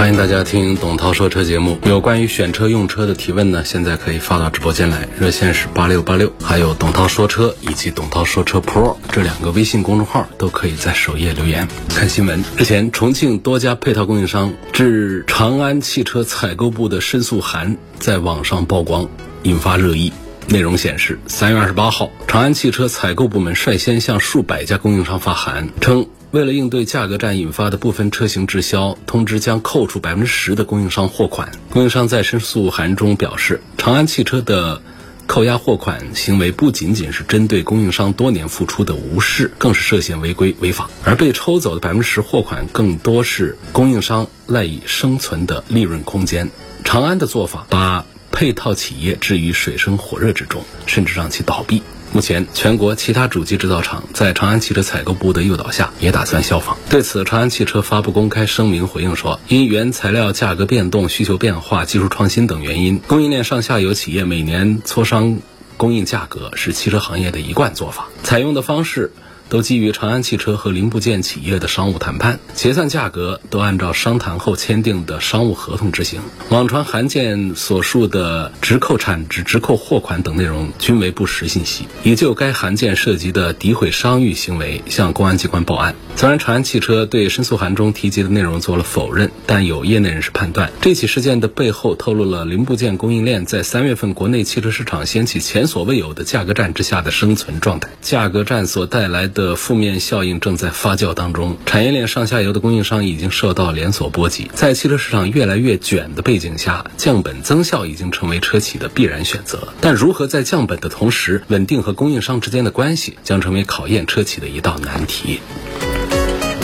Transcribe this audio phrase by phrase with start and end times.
[0.00, 1.78] 欢迎大家听董涛说车节目。
[1.84, 11.68] 有关于选车用车的提问呢，现在可以发到直播间来，热线是八六八六，还有董涛说车以及董涛说车 Pro 这两个微信公众号都可以在首页留言。
[11.90, 19.06] 看新闻，日前重庆多家配套供应商致长安汽车采购部的申诉函在网上曝光，
[19.42, 20.10] 引发热议。
[20.48, 26.06] 内容显示，三月二十八号，长安汽车采购部门率先向数百家供应商发函，称。
[26.32, 31.50] 为了应对价格战引发的部分车型滞销，通知将扣除百分之十的供应商货款。
[31.70, 34.80] 供应商在申诉函中表示，长安汽车的
[35.26, 40.88] 扣押货款行为不仅仅是针对供应商多年付出的无视，更是涉嫌违规违法。
[41.04, 46.48] 而被抽走的百分之十货款，更多是供应商赖以生存的利润空间。
[46.84, 51.82] 长安的做法把配套企业置于水深火热之中，甚至让其倒闭。
[52.12, 56.76] 目前，全国其他主机制造厂在长安汽车采购部的诱导下，也打算效仿。
[56.88, 65.38] 对此，长安汽车发布公开声明回应说，因原材料价格变动、需求变化、技术创新等原因，供应链上下游企业每年磋商
[65.76, 69.12] 供应价格是汽车行业的一贯做法，采用的方式。
[69.50, 76.20] 都基于长安汽车和零部件企业的商务谈判，结算价格都按照商谈后签订的商务合同执行。
[76.50, 85.96] 网传函件所述的直扣产值、直扣货款等内容均为不实信息，已就该函件涉及的诋毁商誉行为向公安机关报案。
[86.14, 97.88] 虽然长安汽车对申诉函中提及的内容做了否认，但有业内人士判断，这起事件的背后透露了零部件供应链在三月份国内汽车市场掀起前所未有的价格战之下的生存状态。
[98.00, 99.39] 价格战所带来的。
[99.40, 104.50] 的负面效应正在发酵当中，产业链上下游的供应商已经受到连锁波及。
[104.52, 109.72] 在汽车市场越来越卷的背景下，降本增效已经成为车企的必然选择。
[109.80, 115.40] 但如何在降本的同时稳定和供应商之间的关系，将成为考验车企的一道难题。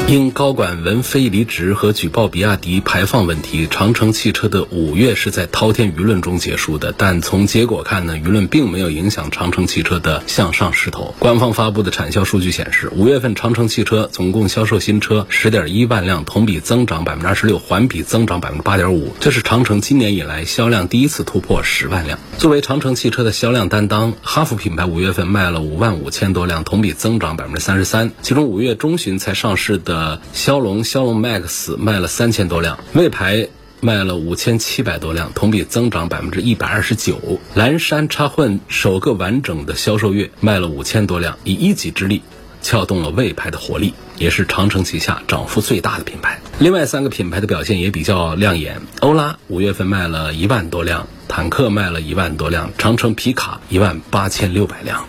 [0.09, 6.95] 因高管文飞离职和举报比亚迪排放问题，长城汽车的五月是在滔天舆论中结束的。
[6.97, 11.13] 但从结果看呢，舆论并没有影响长城汽车的向上势头。
[11.19, 19.13] 官方发布的产销数据显示，五月份长城汽车总共销售新车十点一万辆，同比增长百分之二十六，环比增长百分之八点五。
[19.19, 22.17] 这是长城今年以来销量第一次突破十万辆。
[22.39, 28.13] 作为长城汽车的销量担当，哈弗品牌五月份卖了五万五千多辆，同比增长百分之三十三。
[28.23, 29.96] 其中五月中旬才上市的。
[29.97, 33.49] 呃，骁龙骁龙 Max 卖了三千多辆，魏牌
[33.81, 37.41] 卖了五千七百多辆，同比增长百分之一百二十九。
[37.55, 42.21] 蓝山插混首个完整的销售月卖了五千多辆，以一己之力
[42.61, 46.43] 撬动了魏牌的活力，也是长城旗下涨幅最大的品牌。
[46.59, 55.07] 另外三个品牌的表现也比较亮眼，欧拉五月份卖了一万多辆，坦克卖了一万多辆，长城皮卡一万八千六百辆。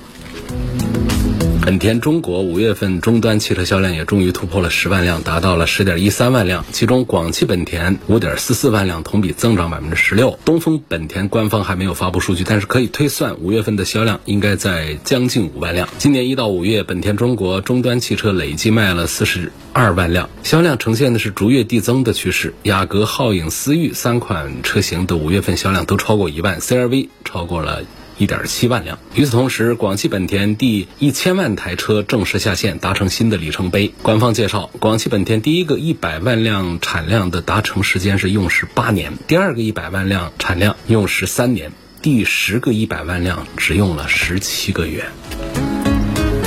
[1.67, 6.63] 本田中国五月份终端汽车销量也终于突破了十万辆，达到了十点一三万辆。
[6.71, 10.39] 其中广汽本田五点四四万辆，同比增长百分之十六。
[10.45, 15.89] 东风本田官方还没有发布数据，但是可以推算五月份的销量应该在将近五万辆。
[15.97, 22.53] 今年一到五月，本田中国终端汽车累计卖了四十二万辆，销量呈现的是逐月递增的趋势。
[22.63, 27.81] 雅阁、皓影、思域三款车型的五月份销量都超过一万，CRV 超过了。
[28.17, 28.99] 一点七万辆。
[29.15, 33.93] 与此同时，广汽本田第一千万台车正式下线，达成新的里程碑。
[34.01, 45.05] 官方介绍，广汽本田第一个一百万辆产量的达成时间是用时八年，第二个一百万辆产量用时三年，第十个一百万辆只用了十七个月。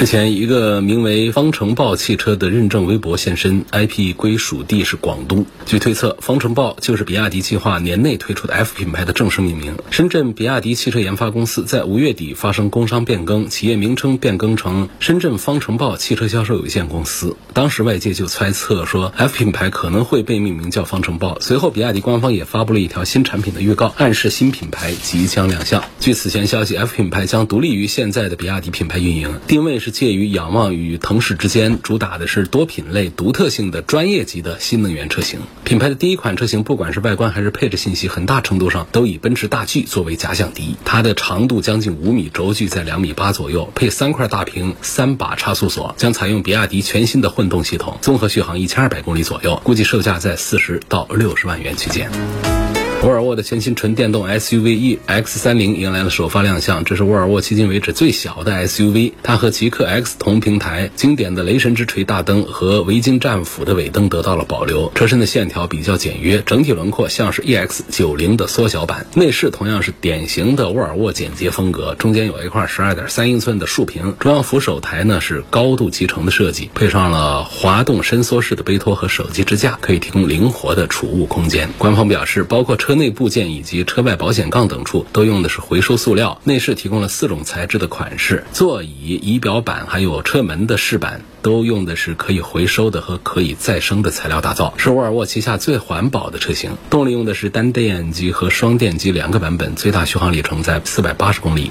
[0.01, 5.45] 之前，一个名为“方程豹”汽车的认证微博现身，IP 归属地是广东。
[5.67, 9.77] 据推测，“方程豹”就是比亚迪计划年内推出的 F 品牌的正式命名。
[9.91, 17.37] 深圳比亚迪汽车研发公司在五月底发生工商变更，企业名称变更成深圳方程豹汽车销售有限公司。
[17.53, 21.39] 当时外界就猜测说，F 品牌可能会被命名叫方程豹。
[21.41, 25.85] 随后，比亚迪官方也发布了一条新产品的预告，暗示新品牌即将亮相。
[25.99, 29.90] 据此前消息，F 品牌将独立于现在的比亚迪品牌运营，定位是。
[29.91, 35.41] 介于仰望与腾势之间，主打的是多品类、独特性的专业级的新能源车型。
[35.65, 40.77] 品牌的第一款车型，不管是外观还是配置信息，很大程度上都以奔驰大 G 作为假想敌。
[40.85, 52.60] 它的长度将近五米，轴距在两米八左右，配三块大屏、三把差速锁，将采用比亚迪全新的混动系统，综合续航一千二百公里左右，估计售价在四十到六十万元区间。
[53.03, 59.13] 沃尔沃的全新纯电动 SUV EX30 迎来了首发亮相，这是沃尔沃迄今为止最小的 SUV。
[59.23, 64.93] 它和极氪 X 同平台，经典的雷神之锤大灯和维京战斧的尾灯得到了保留。
[64.95, 69.07] 车身的线条比较简约，整体轮廓像是 EX90 的缩小版。
[69.15, 81.71] 内饰同样是典型的沃尔沃简洁风格，中间有一块12.3英寸的竖屏，中央扶手台呢是高度集成的设计，配上了滑动伸缩式的杯托和手机支架，可以提供灵活的储物空间。
[81.79, 86.41] 官方表示，包括车车内部件以及车外保险杠等处都用的是回收塑料。
[86.43, 96.73] 内饰提供了四种材质的款式，座椅、仪表板还有车门的饰板都用的是可以回收的和可以再生的材料打造，是沃尔沃旗下最环保的车型。
[96.91, 101.71] 动力用的是单电机和双电机两个版本，最大续航里程在四百八十公里。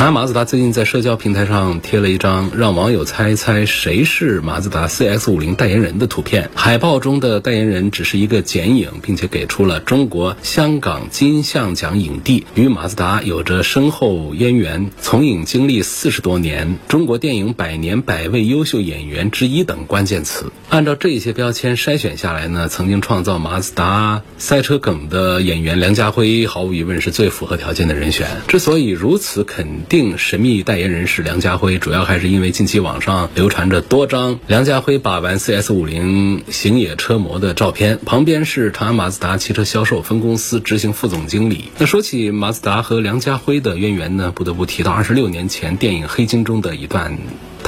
[0.00, 6.48] 而马自达最近在社交平台上贴了一张让网友猜一猜谁是马自达 CX-50 代言人的图片。
[6.54, 20.50] 海报中的代言人只是一个剪影，并且给出了中国香港金像奖影帝，与马自达有着深厚渊源，从影经历四十多年，中国电影百年百位优秀演员之一等关键词。
[20.70, 28.26] 按照这些标签筛选下来呢，曾经创造马自达赛车梗的演员梁家辉，毫无疑问是最符合条件的人选。
[28.48, 29.89] 之所以如此肯。
[29.90, 41.64] 定神秘代言人是梁家辉，主要还是因为近期网上流传着多张梁家辉把玩 CS 五零行野车模的照片，旁边是长安马自达汽车销售分公司执行副总经理。
[41.76, 47.18] 那说起马自达和梁家辉的渊源呢，不得不提到二十六年前电影《黑金》中的一段。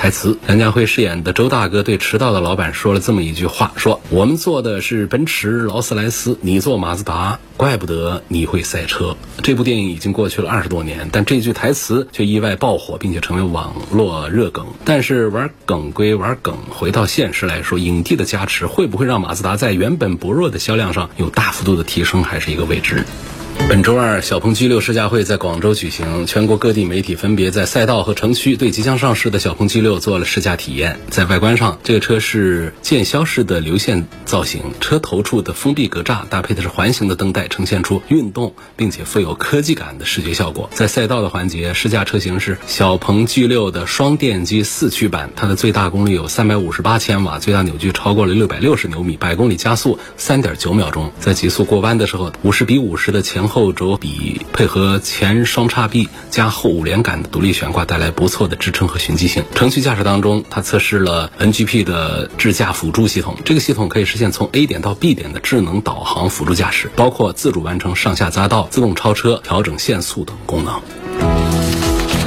[0.02, 14.66] 台词：梁家辉饰演的周大哥对迟到的老板说了这么一句话：“说我们坐的是奔驰、劳斯莱斯，你坐马自达，怪不得你会赛车。”这部电影已经过去了二十多年，但这句台词却意外爆火，并且成为网络热梗。
[14.84, 23.05] 但是玩梗归玩梗，回到现实来说，影帝的加持会不会让马自达在原本薄弱的销量上有大幅度的提升，还是一个未知。
[23.68, 30.98] 本周二，小鹏 G6 试驾会在广州举行，全国各地媒体分别在赛道和城区对即将上市的小鹏 G6 做了试驾体验。
[31.08, 40.68] 在外观上，这个车是渐消式的流线造型，车头处的封闭格栅搭配的是环形的灯带，呈现出运动并且富有科技感的视觉效果。
[40.74, 51.10] 在赛道的环节，试驾车型是小鹏 G6 的双电机四驱版，它的最大功率有三百五十八千瓦，最大扭矩超过了六百六十牛米，百公里加速三点九秒钟。
[51.20, 53.51] 在极速过弯的时候，五十比五十的前。
[53.51, 59.44] 后后轴比配合前双叉臂加后五连杆的独立悬挂，带来不错的支撑和循迹性。
[59.54, 70.81] 城区驾驶当中，它测试了 NGP 的智驾辅助系统，这个系统可以实现从 A 点到 B 点的智能导航辅助驾驶，包括自主完成上下匝道、自动超车、调整限速等功能。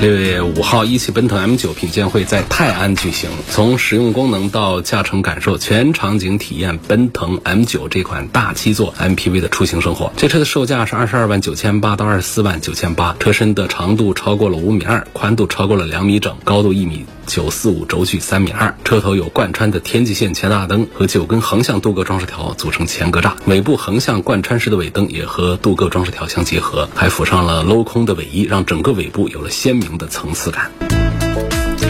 [0.02, 3.30] 六月五号，一汽奔腾 M9 品鉴会在泰安举行。
[3.50, 10.12] 从使用功能到驾乘感受，全场景体验奔腾 M9 这款大七座 MPV 的出行生活。
[10.18, 13.16] 这车的售价是二十二万九千八到二十四万九千八。
[13.20, 17.06] 车身的长度超过了五米二，宽度超过了两米整，高度一米。
[17.26, 30.72] 九四五轴距三米二，车头有贯穿的天际线前大灯和九根横向镀铬装饰条组成前格栅，尾部横向贯穿式的尾灯也和镀铬装饰条相结合，还附上了镂空的尾翼，让整个尾部有了鲜明的层次感。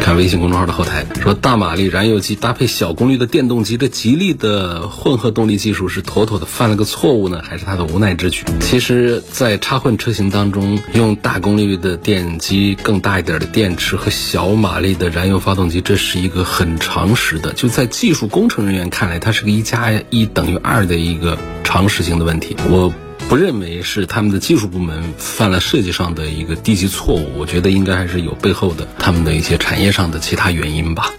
[0.06, 8.46] 看微信公众号的后台说，大马力燃油机搭配小功率的电动机，这吉利的混合动力技术是妥妥的犯了个错误呢，还是他的无奈之举？
[8.62, 17.52] 其实，在插混车型当中，用大功率的电机、更大一点的电池和小马力的燃油发动机，这是一个很常识的。
[17.54, 22.56] 就在技术工程人员看来，它是个一加一等于二的一个常识性的问题。
[22.70, 22.94] 我。
[23.28, 31.12] 不认为是他们的技术部门犯了设计上的一个低级错误，我觉得应该还是有背后的他们的一些产业上的其他原因吧。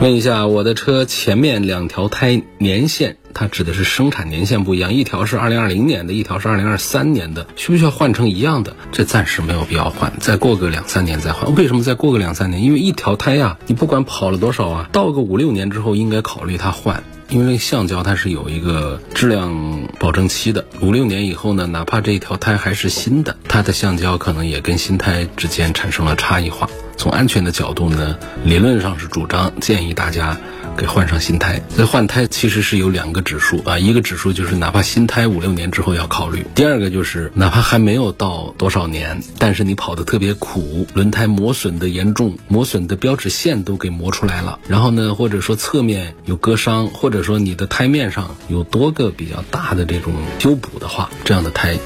[0.00, 8.74] 问一下，我的车前面两条胎年限，它指的是生产年限不一样，一条是二零二零年的，一条是二零二三年的，需不需要换成一样的？
[8.92, 11.54] 这暂时没有必要换，再过个两三年再换。
[11.54, 12.62] 为什么再过个两三年？
[12.62, 17.04] 因为一条胎呀，你不管跑了多少啊，到个五六年之后应该考虑它换。
[17.28, 26.70] 因为橡胶它是有一个质量保证期的，五六年以后呢，哪怕这一条胎还是新的，它的橡胶可能也跟新胎之间产生了差异化。
[27.00, 30.36] 从安全的角度呢，理论上是主张建议大家。
[30.76, 51.76] 给换上新胎，这换胎其实是有两个指数啊，一个指数就是哪怕新胎五六年之后要考虑，第二个就是哪怕还没有到多少年，但是你跑得特别苦，轮胎磨损的严重，磨损的标志线都给磨出来了，然后呢，或者说侧面有割伤，或者说你的胎面上有多个比较大的这种修补的话，这样的胎。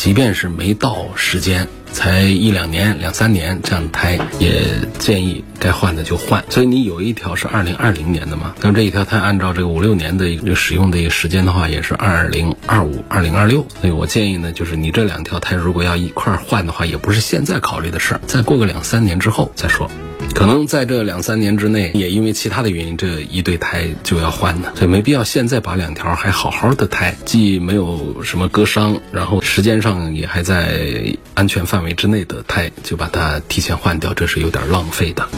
[0.00, 1.68] 即便是没到时间。
[1.92, 4.62] 才一两年、两三年这样的胎，也
[4.98, 6.42] 建议该换的就换。
[6.48, 8.54] 所以你有一条是二零二零年的嘛？
[8.62, 13.66] 那么这一条胎按照这个五六年的一个使用的一个时间的话，也是二零二五、二零二六。
[13.82, 19.90] 所以我建议呢，就是你这两条胎如果要一块换的话，也不是现在考虑的事儿，再过个两三年之后再说。
[20.34, 35.28] 可能在这两三年之内，也因为其他的原因，这一对胎就要换的，所以没必要现在把两条还好好的胎，既没有什么割伤，然后时间上也还在安全范围之内的胎，就把它提前换掉，这是有点浪费的。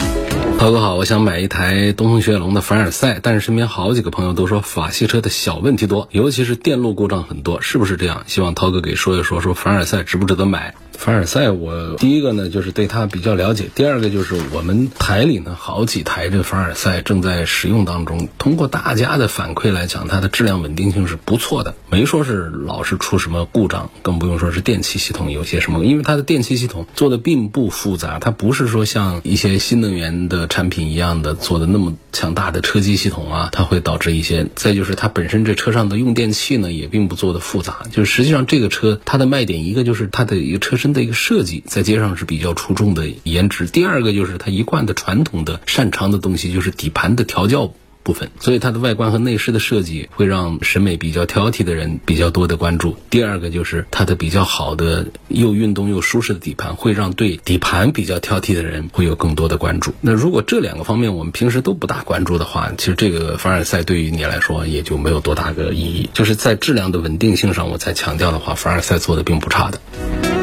[0.57, 8.23] 涛哥好，我想买一台东风雪铁龙的凡尔赛，但是身边好几个朋友都说法系车的小问题多，尤其是电路故障很多，是不是这样？
[8.27, 10.73] 希望涛哥给说一说，说凡尔赛值不值得买？
[11.03, 40.92] 凡尔赛，我第一个呢就是对它比较了解，第二个就是我们台里呢好几台这凡尔赛正在使用当中，通过大家的反馈来讲，它的质量稳定性是不错的，没说是老是出什么故障，更不用说是电气系统有些什么，因为它的电气系统做的并不复杂，它不是说像一些新能源的产品一样的做的那么强大的车机系统啊，它会导致一些，再就是它本身这车上的用电器呢也并不做的复杂，就是实际上这个车它的卖点一个就是它的一个车身。
[40.93, 43.65] 的一个设计，在街上是比较出众的颜值。
[43.65, 47.73] 第二个就是它一贯的传统的擅长的东西，就是底盘的调教
[48.03, 48.29] 部分。
[48.39, 52.97] 所以它的外观和内饰的设计会让审美比较挑剔的人比较多的关注。
[53.09, 59.93] 第二个就是它的比较好的又运动又舒适的底盘，会让对底盘比较挑剔的人会有更多的关注。
[60.01, 66.09] 那如果这两个方面我们平时都不大关注的话，其实这个凡尔赛对于你来说也就没有多大个意义。
[66.13, 70.42] 就是在质量的稳定性上，我再强调的话，凡尔赛做的并不差的。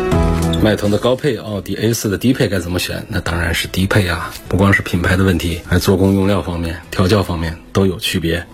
[0.63, 3.07] 迈腾的高配，奥迪 A 四的低配该怎么选？
[3.09, 4.31] 那当然是低配啊！
[4.47, 8.45] 不光是品牌的问题，还做工用料方面、调教方面都有区别。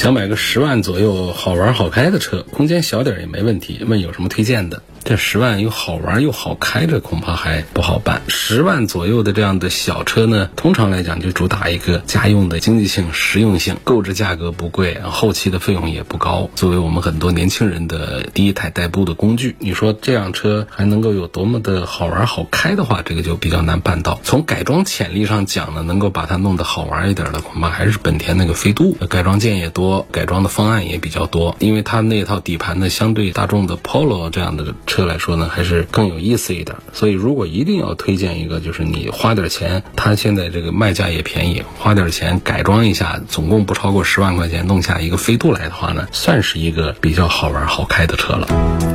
[0.00, 3.84] 想买个十万左右好玩好开的车，空间小点也没问题。
[3.86, 4.82] 问有什么推荐的？
[5.04, 8.22] 这十万又好玩又好开，这恐怕还不好办。
[8.28, 16.48] 十万左右的这样的小车呢，通常来讲就主打一个家用的经济性、实用性，购置价格不贵，后期的费用也不高。
[16.54, 24.20] 作为我们很多年轻人的第一台代步的工具，你说这辆车还能够有多么的好玩好开的话，这个就比较难办到。
[24.22, 31.56] 从改装潜力上讲呢，能够把它弄得好玩一点的，恐怕还是本田那个飞度，改装件也多，改装的方案也比较多。
[31.58, 34.72] 因为它那套底盘呢，相对大众的 Polo 这样的。
[34.92, 36.76] 车来说呢，还是更有意思一点。
[36.92, 48.91] 所以，如果一定要推荐一个，就是你花点钱，它现在这个卖价也便宜，花点钱改装一下，总共不超过十万块钱，弄下一个飞度来的话呢，算是一个比较好玩、好开的车了。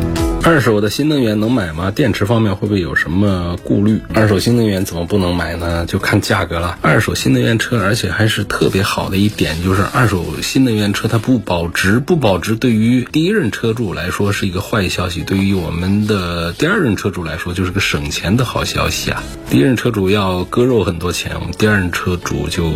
[0.48, 1.92] 二手的新能源能买吗？
[1.92, 4.01] 电池方面会不会有什么顾虑？
[4.13, 5.86] 二手新能源怎么不能买呢？
[5.86, 6.80] 就看价格了。
[6.82, 19.22] 二手新能源车，而且还是特别好的一点，就是二手新能源车它不保值，不保值对于第一任车主来说是一个坏消息，对于我们的第二任车主来说就是个省钱的好消息啊。
[19.50, 22.72] 第一任车主要割肉很多钱，我们第二任车主就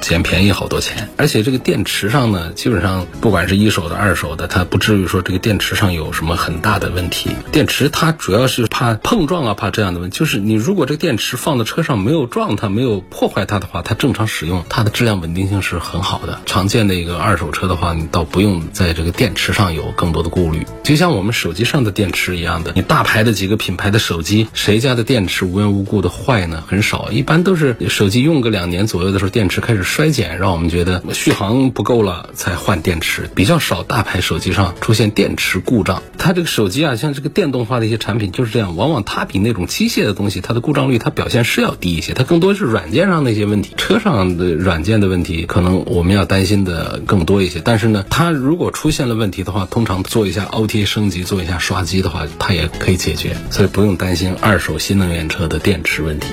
[0.00, 1.08] 捡便宜好多钱。
[1.16, 7.15] 而且这个电池上呢，基本上不管是一手的、二手的，它不至于说这个电池上有什么很大的问题。
[7.52, 10.18] 电池它主要是怕碰撞啊，怕这样的问题。
[10.18, 16.40] 就是你如果这个电池放在车上没有撞它，没有破坏它的话，它正常使用，它的质量稳定性是很好的。
[16.46, 20.66] 常见的一个二手车的话，你倒不用在这个电池上有更多的顾虑。
[20.82, 26.62] 就像我们手机上的电池一样的，你大牌的几个品牌的手机，谁家的电池无缘无故的坏呢？
[26.66, 33.28] 很少，一般都是手机用个两年左右的时候，电池开始衰减，让我们觉得续航不够了才换电池。
[33.34, 36.02] 比较少大牌手机上出现电池故障。
[36.18, 47.60] 它这个手机啊，像这个电动化的一些产品就是这样，往往它比那种机械的东西，它的故障率它表现是要低一些，它更多是软件上的一些问题，车上的软件的问题，可能我们要担心的更多一些。
[47.64, 56.28] 但是呢，它如果出现了问题的话，通常做一下 OTA 升级，做一下刷机的话，它也可以解决，所以不用担心二手新能源车的电池问题。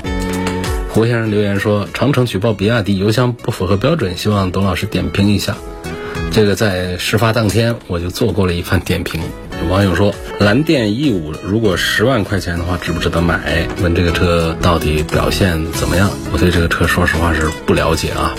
[0.89, 5.57] 胡先生留言说，长城举报比亚迪油箱不符合标准，希望董老师点评一下。
[6.31, 9.21] 这个在事发当天我就做过了一番点评。
[9.69, 13.67] 网友说，蓝电 E 五如果十万块钱的话，值不值得买？
[13.81, 16.09] 问这个车到底表现怎么样？
[16.31, 18.33] 我对这个车说实话是不了解啊，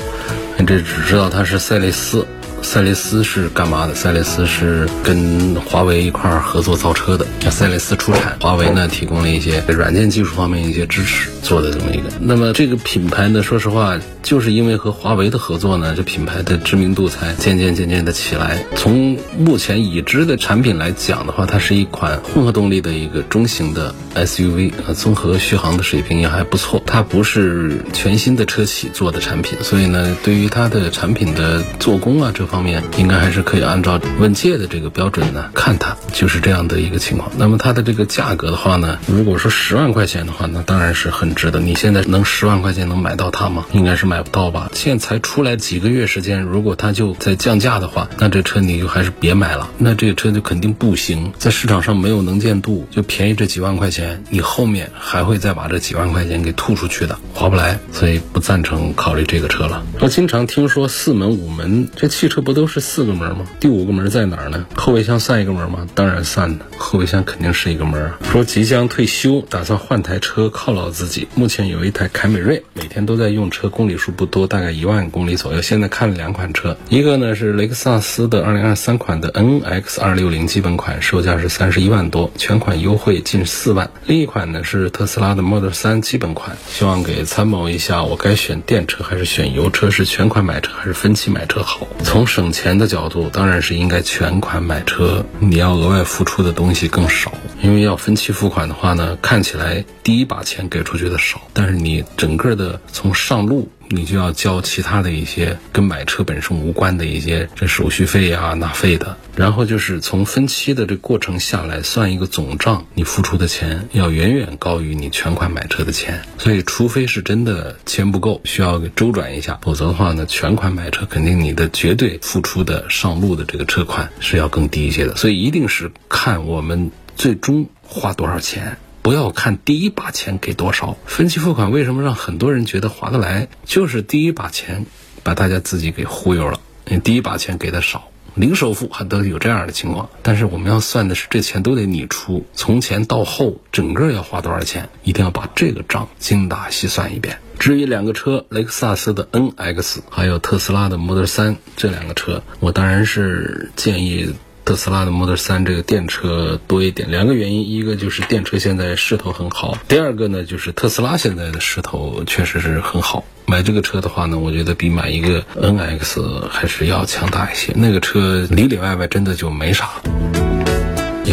[0.58, 2.26] 这只知道它是赛力斯。
[2.64, 3.94] 赛力斯是干嘛的？
[3.94, 7.24] 赛力斯是跟华为一块儿合作造车的。
[7.50, 12.08] 赛力斯出产，华为呢提供了一些软件技术方面一些支持做的这么一个。
[12.20, 18.64] 那么这个品牌呢，说实话，就是因为和华为的合作呢，这品牌的知名度才渐渐渐渐的起来。
[18.74, 26.82] 从目前已知的产品来讲的话，它是一款混合动力的一个中型的 SUV，啊，综合续航的水平也还不错。
[26.86, 32.53] 它不是全新的车企做的产品，所以呢，对于它的产品的做工啊这方。
[32.54, 37.28] 方面，应该还是可以按照问界的这个标准呢看它，就是这样的一个情况。
[37.36, 41.58] 那么它的这个价格的话呢，如果说十万块钱的话，那当然是很值的。
[41.58, 43.66] 你现在能十万块钱能买到它吗？
[43.72, 44.70] 应该是买不到吧。
[44.72, 49.68] 现在才出来几个月时间，如果它就在降价的话，那这车你就还是别买了。
[49.76, 57.80] 那这个车就肯定不行，在市场上没有能见度，就便宜这几万块钱，你后面还会再把这几万块钱给吐出去的，划不来。
[57.90, 59.84] 所以不赞成考虑这个车了。
[59.98, 63.46] 我经常听说四门五门，这汽车这不都是四个门吗？
[63.60, 64.66] 第五个门在哪儿呢？
[64.74, 65.86] 后备箱算一个门吗？
[65.94, 68.18] 当然算的，后备箱肯定是一个门啊。
[68.30, 71.28] 说即将退休，打算换台车犒劳自己。
[71.34, 75.62] 目前有一台凯美瑞，每天都在用车，公里数不多，大概一万公里左右。
[75.62, 83.90] 现在看了两款车，一个呢是雷克萨斯的2023款的 NX 260基本款，售价是三十一万多，全款优惠近四万。
[84.06, 89.84] 另一款呢是特斯拉的 Model 3基本款，希望给参谋一下，我该选电车还是选油车？
[89.94, 91.86] 是全款买车还是分期买车好？
[92.02, 97.30] 从省钱的角度，当然是应该全款买车，你要额外付出的东东西更少。
[97.64, 103.70] 因为要分期付款的话呢，看起来第一把钱给出去的少，但是你整个的从上路。
[103.90, 116.22] 你就要交其他的一些跟买车本身无关的一些这手续费呀、纳费的，然后就是从分期的这过程下来算一个总账，你付出的钱要远远高于你全款买车的钱。
[116.38, 125.14] 所以，除非是真的钱不够，需要周转一下，否则的话呢，全款买车肯定你的绝对付出的上路的这个车款是要更低一些的。
[125.14, 128.78] 所以，一定是看我们最终花多少钱。
[129.02, 133.48] 不要看第一把钱给多少，分期付款为什么让很多人觉得划得来？
[133.66, 134.86] 就是第一把钱
[135.22, 136.58] 把大家自己给忽悠了。
[136.86, 140.08] 你第一把钱给的少，零首付还都有这样的情况。
[140.22, 147.36] 但是我们要算的是这钱都得你出，从前到后整个要花多少钱，一定要把这个账精打细算一遍。
[147.58, 154.34] 至于两个车，雷克萨斯的 NX 还有特斯拉的 Model 3这两个车，我当然是建议。
[154.64, 163.24] 特斯拉的 Model 3这个电车多一点，两个原因，一个就是电车现在势头很好，第二个呢就是特斯拉现在的势头确实是很好。
[163.46, 167.74] 买这个车的话呢，我觉得比买一个 NX 还是要强大一些。
[167.76, 169.90] 那个车里里外外真的就没啥。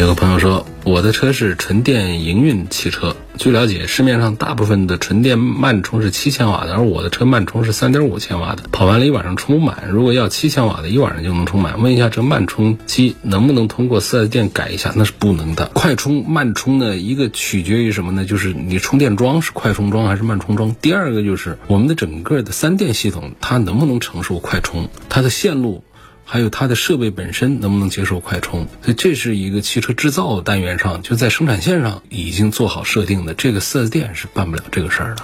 [0.02, 0.66] 有个朋友说。
[0.84, 3.14] 我的车是纯电营运汽车。
[3.38, 9.84] 据了解，市面上大部分的纯电慢充是七千瓦的，而我的车慢充是三点五千瓦的，跑完了一晚上充不满。
[9.92, 11.80] 如果要七千瓦的，一晚上就能充满。
[11.80, 14.92] 问一下，这慢充机能不能通过四 S 店改一下？
[14.96, 15.70] 那是不能的。
[15.72, 18.24] 快充、慢充呢，一个取决于什么呢？
[18.24, 20.74] 就是你充电桩是快充桩还是慢充桩。
[20.82, 24.88] 第二个就是我们的整个的三电系统，它能不能承受快充？
[25.08, 25.84] 它的线路。
[26.32, 28.66] 还有它的设备本身能不能接受快充？
[28.80, 35.22] 所以这是一个汽车制造单元上就在生产线上已经做好设定的，这个四 S 店是办不了这个事儿的。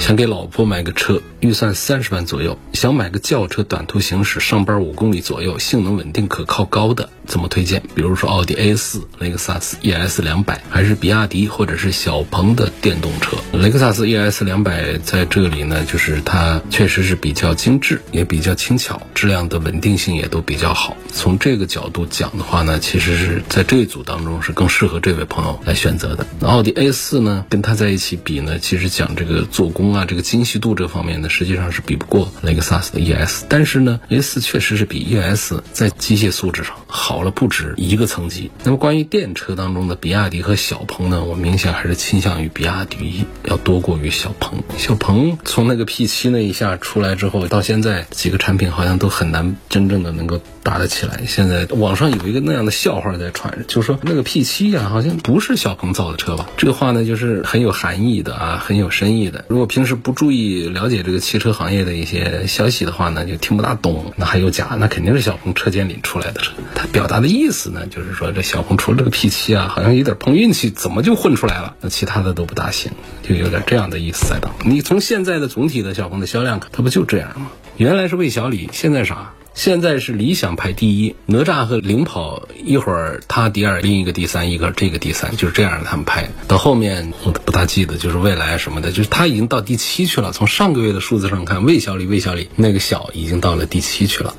[0.00, 7.08] 想给老婆买个车，预算三十万左右，想买个轿车短途行驶，上班五公里左右，性能稳定可靠高的。
[7.26, 7.82] 怎么推荐？
[7.94, 13.36] 比如说奥迪 A 四、雷克萨斯 ES 两百，还是比亚迪或者是小鹏的电动车？
[13.52, 20.96] 雷克萨斯 ES 两百在这里呢，就是它确实是比较精致，也比较轻巧，质量的稳定性也都比较好。
[21.12, 26.26] 从这个角度讲的话呢，其实是在这一组当中是更适合这位朋友来选择的。
[26.40, 33.44] 奥迪 A 四呢，跟它在一起比呢，其实讲这个做工啊，这个精细度这方面呢，实际上是比不过雷克萨斯的 ES。
[33.48, 37.11] 但是呢，A 四确实是比 ES 在机械素质上好。
[37.12, 38.50] 好了不止一个层级。
[38.64, 44.62] 那么关于电车当中的比亚迪和小鹏呢，我明显还是倾向于比亚迪要多过于小鹏。
[44.78, 50.40] 小鹏从那个 P7 那一下出来之后，到现在几个产品好像都很难真正的能够。
[50.64, 51.22] 打得起来。
[51.26, 56.48] 现在网上有一个那样的笑话在传，就是说那个 P7 啊，好像不是小鹏造的车吧？
[56.56, 59.44] 这个话呢，就是很有含义的啊，很有深意的。
[59.48, 64.14] 如果平时不注意了解这个汽车行业的一些消息的话呢，就听不大懂。
[64.14, 66.52] 那还有假，那肯定是小鹏车间里出来的车。
[66.76, 71.74] 他表表达的意思呢，就是说这小鹏除了这个 P7 啊，好像有点碰运气，怎么就混出来了？
[71.80, 72.92] 那其他的都不大行，
[73.24, 74.52] 就有点这样的意思在当。
[74.64, 77.48] 你从现在的总体的小鹏的销量，它不就这样吗？
[77.76, 79.32] 原来是魏小李，现在啥？
[79.52, 86.30] 现在是理想排第一，哪吒和领跑一会儿他第二，另一个第三，一个这个第三，就是这样他们排。
[86.46, 90.30] 到后面我都不大记得，就是未来什么的，就是他已经到第七去了。
[90.30, 94.36] 从上个月的数字上看，魏小李，魏小李那个小已经到了第七去了。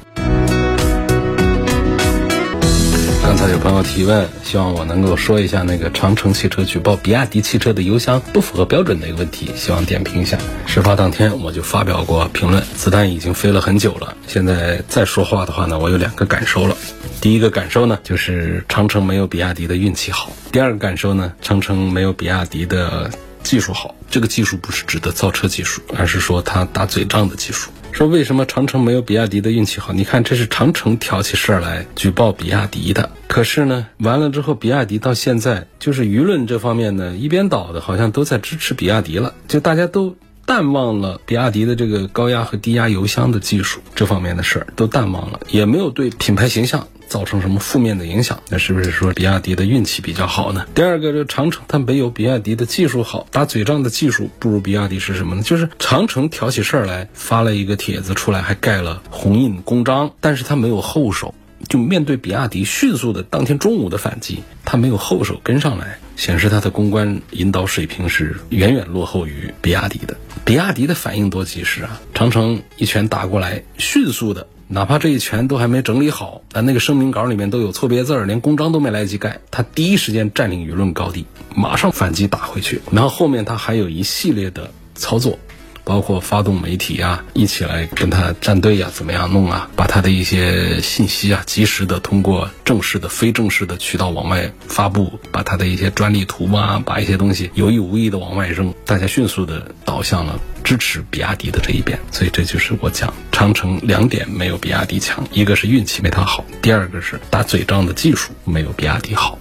[3.34, 10.38] 刚才有朋友提问，希望我能够说一下那个长城汽车举报比亚迪汽车的油箱不符合标准的一个问题，希望点评一下。
[10.68, 16.78] 事发当天我就发表过评论，子弹已经飞了很久了，现在再说话的话呢，我有两个感受了。
[17.22, 23.10] 第一个感受呢，就是长城没有比亚迪的运气好；第二个感受呢，长城没有比亚迪的
[23.42, 23.96] 技术好。
[24.12, 27.72] 这个技术不是指的造车技术，而是说它打嘴仗的技术。
[27.94, 29.94] 说为什么长城没有比亚迪的运气好？
[29.94, 33.12] 你看，这是长城挑起事儿来举报比亚迪的。
[33.28, 40.16] 可是呢，完了之后，比亚迪到现在就是舆论这方面呢，一边倒的，好像都在支持比亚迪了，就大家都。
[40.46, 48.42] 淡忘了比亚迪的这个高压和低压油箱的技术这方面的事儿都淡忘了，也没有对品牌形象造成什么负面的影响。
[48.50, 50.66] 那是不是说比亚迪的运气比较好呢？
[50.76, 55.44] 第二个，这长城它没有比亚迪的技术好，打嘴仗的技术不如比亚迪是什么呢？
[55.44, 61.34] 就是长城挑起事儿来发了一个帖子出来，还盖了红印公章，但是它没有后手。
[61.70, 64.44] 就面对比亚迪迅速的当天中午的反击，
[64.74, 70.18] 他没有后手跟上来，显示他的公关引导水平是远远落后于比亚迪的。
[70.44, 72.02] 比亚迪的反应多及时啊！
[72.16, 81.24] 长城一拳打过来，迅速的，哪怕这一拳都还没整理好，啊，那个声明稿里面都有错别字儿，连公章都没来得及盖，他第一时间占领舆论高地，
[81.56, 85.38] 马上反击打回去，然后后面他还有一系列的操作。
[85.84, 89.70] 包括发动媒体啊，一起来跟他站队呀，怎么样弄啊？
[89.76, 102.00] 把他的一些信息啊，及时的通过正式的、非正式的渠道往外发布，把他的一些专利图啊，把一些东西有意无意的往外扔，大家迅速的导向了支持比亚迪的这一边。
[102.12, 109.38] 所以这就是我讲长城两点没有比亚迪强，一个是运气没他好，第二个是打嘴仗的技术没有比亚迪好。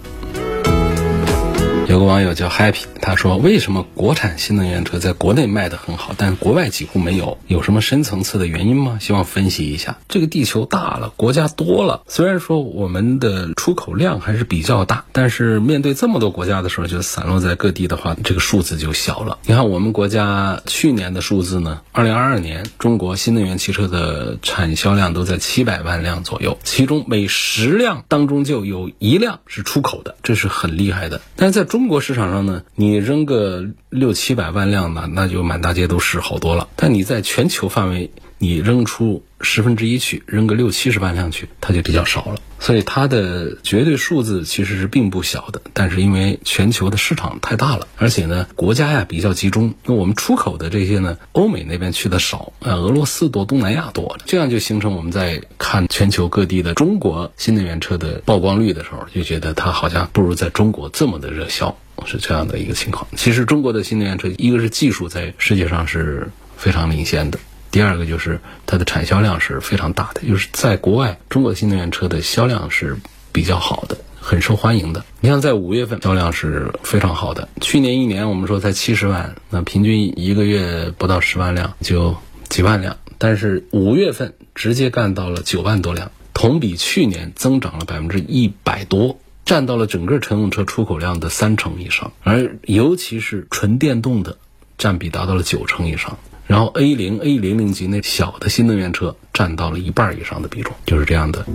[1.93, 7.37] 有个网友叫 Happy，他说：“为什么国产新能源车在国内卖的很好，但国外几乎没有？
[7.45, 8.97] 有什么深层次的原因吗？
[8.99, 9.99] 希望分析一下。
[10.09, 19.37] 这个地球大了，国家多了，虽然说我们的出口量还是比较大，但是面对这么多国家的时候，就散落在各地的话，这个数字就小了。
[19.45, 31.21] 你看我们国家去年的数字呢，二零二二年中国新能源汽车的产销量都在七百万辆左右，其中每十辆当中就有一辆是出口的，这是很厉害的。
[31.35, 36.69] 但是在中中国市场上呢，你扔个六七百万辆呢，那就满大街都是好多了。
[36.77, 38.09] 但你在全球范围，
[38.43, 42.35] 你扔出十分之一去，扔个六七十万辆去，它就比较少了。
[42.59, 45.61] 所以它的绝对数字其实是并不小的。
[45.71, 61.73] 但是因为全球的市场太大了，而且呢国家呀比较集中，那我们出口的这些呢，欧美那边去的少，呃，俄罗斯多，东南亚多，这样就形成我们在看全球各地的中国新能源车的曝光率的时候，就觉得它好像不如在中国这么的热销。
[62.05, 63.07] 是这样的一个情况。
[63.15, 67.39] 其实中国的新能源车，一个是技术在世界上是非常领先的，
[67.73, 70.21] 第二个就是它的产销量是非常大的。
[70.21, 72.95] 就是在国外，中国新能源车的销量是
[73.31, 75.03] 比较好的，很受欢迎的。
[75.21, 82.15] 你像在五月份销量是非常好的，去年一年我们说才七十万，那平均一个月不到十万辆，就
[82.47, 82.95] 几万辆。
[83.17, 89.19] 但是五月份直接干到了九万多辆，同比去年增长了百分之一百多。
[89.45, 94.37] 占到了整个乘用车出口量的三成以上，而尤其是纯电动的
[94.77, 96.17] 占比达到了九成以上。
[96.45, 101.45] 然后 A 零、A 零零级那小的新能源车占到了一半以上的比重，就是这样的。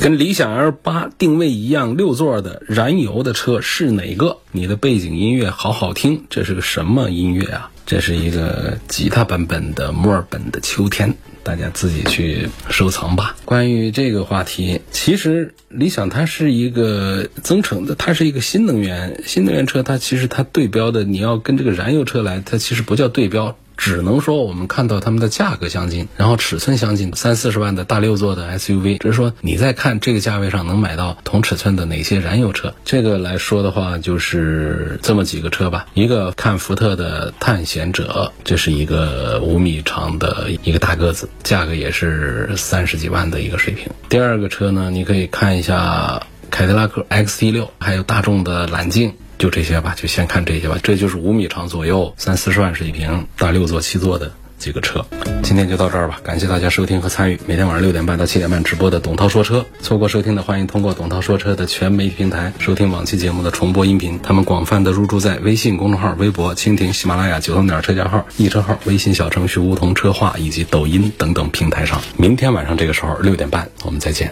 [0.00, 4.38] 跟理想 L 八定位一样，六座的燃油的车是哪个？
[4.50, 7.70] 你的背景音乐好好听，这是个什么音乐啊？
[7.90, 11.12] 这是一个吉他版本的墨尔本的秋天。
[11.42, 13.34] 大家自己去收藏吧。
[13.44, 23.56] 关于这个话题，其实理想它是一个增程的，它是一个新能源新能源车，它其实它对标的，你要跟这个燃油车来，它其实不叫对标。
[23.80, 32.74] 只能说我们看到它们的价格相近，然后尺寸相近，三四十万的大六座的 SUV，只是说你在看这个价位上能买到同尺寸的哪些燃油车。
[32.84, 35.86] 这个来说的话，就是这么几个车吧。
[35.94, 43.90] 一个看福特的探险者，这是一个五米长的一个大个子，价格也是三十几万的一个水平。
[44.10, 49.14] 第二个车呢，你可以看一下凯迪拉克 XT 六，还有大众的揽境。
[49.40, 50.78] 就这些吧，就先看这些吧。
[50.82, 55.02] 这就是五米长左右，三四十万水平，大六座、七座的几个车。
[55.42, 59.64] 今天就到这儿吧，感谢大家收听和参与每天晚上六点半到七点半直播的董涛说车。
[59.80, 64.20] 错过收听的，欢迎通过董涛说车的全媒体平台收听往期节目的重播音频。
[64.22, 71.98] 他们广泛的入驻在微信公众号、微博、蜻蜓、喜马拉雅、九头鸟车架号、易车号、微信小程序梧桐车话以及抖音等等平台上。
[72.18, 74.30] 明天晚上这个时候六点半，我们再见。